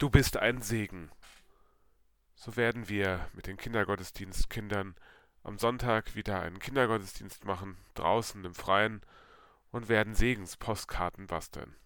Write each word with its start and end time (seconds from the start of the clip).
Du 0.00 0.08
bist 0.08 0.38
ein 0.38 0.62
Segen. 0.62 1.10
So 2.34 2.56
werden 2.56 2.88
wir 2.88 3.28
mit 3.34 3.46
den 3.46 3.58
Kindergottesdienstkindern 3.58 4.94
am 5.42 5.58
Sonntag 5.58 6.14
wieder 6.14 6.40
einen 6.40 6.58
Kindergottesdienst 6.58 7.44
machen, 7.44 7.76
draußen 7.92 8.42
im 8.46 8.54
Freien, 8.54 9.02
und 9.72 9.90
werden 9.90 10.14
Segenspostkarten 10.14 11.26
basteln. 11.26 11.76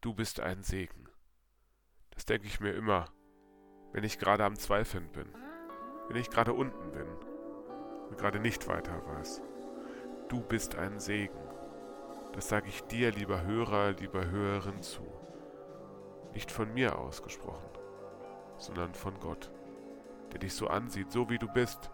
Du 0.00 0.14
bist 0.14 0.38
ein 0.38 0.62
Segen. 0.62 1.08
Das 2.10 2.24
denke 2.24 2.46
ich 2.46 2.60
mir 2.60 2.74
immer, 2.74 3.06
wenn 3.90 4.04
ich 4.04 4.20
gerade 4.20 4.44
am 4.44 4.54
Zweifeln 4.54 5.10
bin, 5.10 5.26
wenn 6.06 6.16
ich 6.16 6.30
gerade 6.30 6.52
unten 6.52 6.92
bin 6.92 7.08
und 8.10 8.16
gerade 8.16 8.38
nicht 8.38 8.68
weiter 8.68 9.04
weiß. 9.04 9.42
Du 10.28 10.40
bist 10.40 10.76
ein 10.76 11.00
Segen. 11.00 11.50
Das 12.32 12.48
sage 12.48 12.68
ich 12.68 12.82
dir, 12.82 13.10
lieber 13.10 13.42
Hörer, 13.42 13.90
lieber 13.94 14.30
Hörerin, 14.30 14.82
zu 14.82 15.02
nicht 16.32 16.50
von 16.50 16.72
mir 16.74 16.98
ausgesprochen, 16.98 17.68
sondern 18.58 18.94
von 18.94 19.18
Gott, 19.20 19.50
der 20.32 20.40
dich 20.40 20.54
so 20.54 20.68
ansieht, 20.68 21.12
so 21.12 21.28
wie 21.30 21.38
du 21.38 21.48
bist 21.48 21.90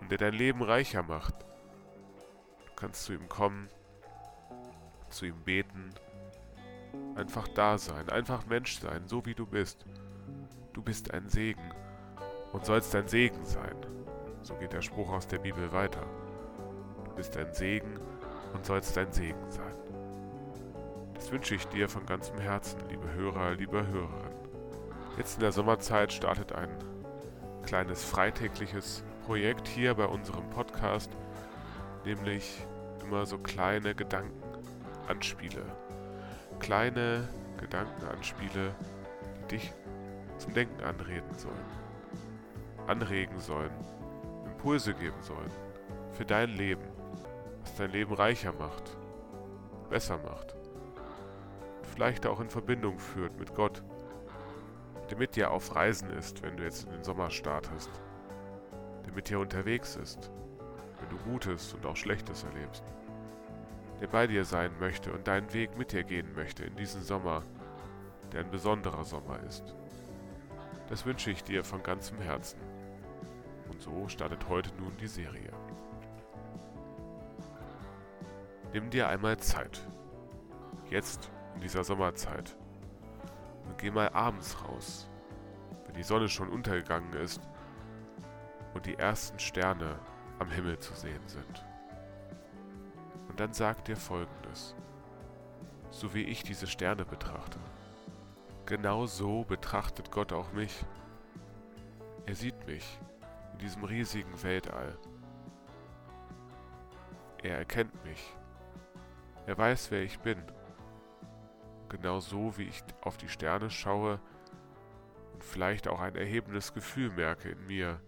und 0.00 0.10
der 0.10 0.18
dein 0.18 0.34
Leben 0.34 0.62
reicher 0.62 1.02
macht. 1.02 1.34
Du 2.66 2.72
kannst 2.76 3.04
zu 3.04 3.12
ihm 3.12 3.28
kommen, 3.28 3.68
zu 5.08 5.26
ihm 5.26 5.42
beten, 5.44 5.90
einfach 7.14 7.48
da 7.48 7.78
sein, 7.78 8.08
einfach 8.08 8.46
Mensch 8.46 8.80
sein, 8.80 9.06
so 9.06 9.24
wie 9.26 9.34
du 9.34 9.46
bist. 9.46 9.84
Du 10.72 10.82
bist 10.82 11.12
ein 11.12 11.28
Segen 11.28 11.72
und 12.52 12.64
sollst 12.64 12.94
ein 12.94 13.08
Segen 13.08 13.44
sein. 13.44 13.76
So 14.42 14.54
geht 14.54 14.72
der 14.72 14.82
Spruch 14.82 15.10
aus 15.10 15.26
der 15.26 15.38
Bibel 15.38 15.72
weiter. 15.72 16.04
Du 17.04 17.14
bist 17.14 17.36
ein 17.36 17.52
Segen 17.52 17.98
und 18.52 18.64
sollst 18.64 18.96
ein 18.98 19.12
Segen 19.12 19.50
sein. 19.50 19.74
Wünsche 21.32 21.54
ich 21.54 21.66
dir 21.68 21.88
von 21.88 22.04
ganzem 22.04 22.38
Herzen, 22.38 22.78
liebe 22.90 23.10
Hörer, 23.14 23.52
liebe 23.52 23.86
Hörerin. 23.86 24.34
Jetzt 25.16 25.36
in 25.36 25.40
der 25.40 25.52
Sommerzeit 25.52 26.12
startet 26.12 26.52
ein 26.52 26.68
kleines 27.64 28.04
freitägliches 28.04 29.02
Projekt 29.24 29.66
hier 29.66 29.94
bei 29.94 30.04
unserem 30.04 30.50
Podcast, 30.50 31.10
nämlich 32.04 32.66
immer 33.02 33.24
so 33.24 33.38
kleine 33.38 33.94
Gedankenanspiele. 33.94 35.64
Kleine 36.58 37.26
Gedankenanspiele, 37.56 38.74
die 39.44 39.56
dich 39.56 39.72
zum 40.36 40.52
Denken 40.52 40.82
anreden 40.82 41.32
sollen, 41.38 41.64
anregen 42.86 43.40
sollen, 43.40 43.72
Impulse 44.44 44.92
geben 44.92 45.22
sollen 45.22 45.50
für 46.12 46.26
dein 46.26 46.50
Leben, 46.50 46.84
was 47.62 47.74
dein 47.76 47.90
Leben 47.90 48.12
reicher 48.12 48.52
macht, 48.52 48.98
besser 49.88 50.18
macht 50.18 50.61
vielleicht 51.92 52.26
auch 52.26 52.40
in 52.40 52.48
Verbindung 52.48 52.98
führt 52.98 53.38
mit 53.38 53.54
Gott, 53.54 53.82
der 55.10 55.18
mit 55.18 55.36
dir 55.36 55.50
auf 55.50 55.74
Reisen 55.74 56.10
ist, 56.10 56.42
wenn 56.42 56.56
du 56.56 56.64
jetzt 56.64 56.84
in 56.84 56.90
den 56.90 57.04
Sommer 57.04 57.30
startest, 57.30 57.90
der 59.04 59.12
mit 59.12 59.28
dir 59.28 59.38
unterwegs 59.38 59.96
ist, 59.96 60.30
wenn 61.00 61.10
du 61.10 61.22
Gutes 61.24 61.74
und 61.74 61.84
auch 61.84 61.96
Schlechtes 61.96 62.44
erlebst, 62.44 62.82
der 64.00 64.06
bei 64.06 64.26
dir 64.26 64.44
sein 64.44 64.70
möchte 64.80 65.12
und 65.12 65.28
deinen 65.28 65.52
Weg 65.52 65.76
mit 65.76 65.92
dir 65.92 66.02
gehen 66.02 66.34
möchte 66.34 66.64
in 66.64 66.74
diesen 66.76 67.02
Sommer, 67.02 67.42
der 68.32 68.40
ein 68.40 68.50
besonderer 68.50 69.04
Sommer 69.04 69.38
ist. 69.46 69.74
Das 70.88 71.04
wünsche 71.04 71.30
ich 71.30 71.44
dir 71.44 71.62
von 71.62 71.82
ganzem 71.82 72.18
Herzen. 72.20 72.58
Und 73.70 73.82
so 73.82 74.08
startet 74.08 74.48
heute 74.48 74.70
nun 74.76 74.96
die 74.96 75.06
Serie. 75.06 75.52
Nimm 78.72 78.88
dir 78.88 79.08
einmal 79.08 79.36
Zeit. 79.38 79.86
Jetzt 80.88 81.30
in 81.54 81.60
dieser 81.60 81.84
Sommerzeit. 81.84 82.56
Und 83.66 83.78
geh 83.78 83.90
mal 83.90 84.08
abends 84.10 84.56
raus, 84.64 85.08
wenn 85.86 85.94
die 85.94 86.02
Sonne 86.02 86.28
schon 86.28 86.48
untergegangen 86.48 87.12
ist 87.14 87.40
und 88.74 88.86
die 88.86 88.96
ersten 88.96 89.38
Sterne 89.38 89.98
am 90.38 90.50
Himmel 90.50 90.78
zu 90.78 90.94
sehen 90.94 91.26
sind. 91.26 91.64
Und 93.28 93.40
dann 93.40 93.52
sag 93.52 93.84
dir 93.84 93.96
folgendes, 93.96 94.74
so 95.90 96.14
wie 96.14 96.24
ich 96.24 96.42
diese 96.42 96.66
Sterne 96.66 97.04
betrachte. 97.04 97.58
Genau 98.66 99.06
so 99.06 99.44
betrachtet 99.44 100.10
Gott 100.10 100.32
auch 100.32 100.52
mich. 100.52 100.84
Er 102.26 102.34
sieht 102.34 102.66
mich 102.66 103.00
in 103.52 103.58
diesem 103.58 103.84
riesigen 103.84 104.42
Weltall. 104.42 104.96
Er 107.42 107.58
erkennt 107.58 108.04
mich. 108.04 108.34
Er 109.46 109.58
weiß, 109.58 109.90
wer 109.90 110.02
ich 110.02 110.20
bin 110.20 110.38
genau 111.92 112.18
so, 112.18 112.58
wie 112.58 112.64
ich 112.64 112.82
auf 113.02 113.16
die 113.16 113.28
Sterne 113.28 113.70
schaue 113.70 114.20
und 115.34 115.44
vielleicht 115.44 115.86
auch 115.86 116.00
ein 116.00 116.16
erhebendes 116.16 116.72
Gefühl 116.72 117.10
merke 117.10 117.50
in 117.50 117.66
mir, 117.66 118.00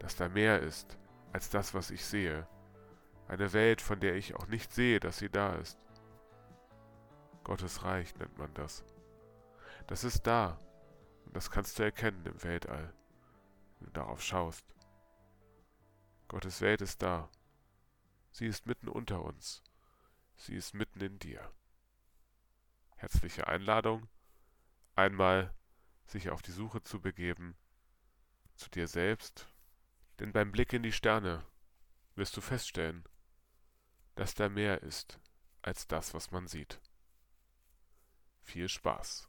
dass 0.00 0.16
da 0.16 0.28
mehr 0.28 0.60
ist 0.60 0.98
als 1.32 1.50
das, 1.50 1.74
was 1.74 1.90
ich 1.90 2.04
sehe. 2.04 2.48
Eine 3.28 3.52
Welt, 3.52 3.82
von 3.82 4.00
der 4.00 4.16
ich 4.16 4.34
auch 4.34 4.46
nicht 4.46 4.72
sehe, 4.72 4.98
dass 5.00 5.18
sie 5.18 5.28
da 5.28 5.54
ist. 5.56 5.78
Gottes 7.44 7.84
Reich 7.84 8.16
nennt 8.16 8.38
man 8.38 8.52
das. 8.54 8.84
Das 9.86 10.02
ist 10.02 10.26
da 10.26 10.58
und 11.26 11.36
das 11.36 11.50
kannst 11.50 11.78
du 11.78 11.82
erkennen 11.82 12.24
im 12.24 12.42
Weltall, 12.42 12.94
wenn 13.78 13.86
du 13.86 13.92
darauf 13.92 14.22
schaust. 14.22 14.64
Gottes 16.26 16.60
Welt 16.62 16.80
ist 16.80 17.02
da. 17.02 17.28
Sie 18.30 18.46
ist 18.46 18.66
mitten 18.66 18.88
unter 18.88 19.22
uns. 19.22 19.62
Sie 20.36 20.54
ist 20.54 20.74
mitten 20.74 21.00
in 21.00 21.18
dir 21.18 21.50
herzliche 22.98 23.46
Einladung, 23.46 24.08
einmal 24.94 25.54
sich 26.06 26.30
auf 26.30 26.42
die 26.42 26.52
Suche 26.52 26.82
zu 26.82 27.00
begeben 27.00 27.56
zu 28.54 28.68
dir 28.70 28.88
selbst, 28.88 29.48
denn 30.18 30.32
beim 30.32 30.50
Blick 30.50 30.72
in 30.72 30.82
die 30.82 30.92
Sterne 30.92 31.46
wirst 32.16 32.36
du 32.36 32.40
feststellen, 32.40 33.04
dass 34.16 34.34
da 34.34 34.48
mehr 34.48 34.82
ist 34.82 35.20
als 35.62 35.86
das, 35.86 36.12
was 36.12 36.32
man 36.32 36.48
sieht. 36.48 36.80
Viel 38.42 38.68
Spaß. 38.68 39.28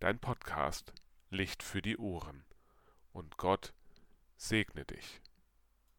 Dein 0.00 0.18
Podcast 0.18 0.94
Licht 1.28 1.62
für 1.62 1.82
die 1.82 1.98
Ohren 1.98 2.44
und 3.12 3.36
Gott 3.36 3.74
segne 4.36 4.84
dich. 4.84 5.20